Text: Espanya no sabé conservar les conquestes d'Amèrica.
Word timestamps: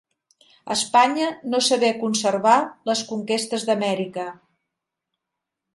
Espanya 0.75 1.27
no 1.51 1.59
sabé 1.67 1.91
conservar 2.05 2.57
les 2.91 3.05
conquestes 3.13 3.69
d'Amèrica. 3.69 4.29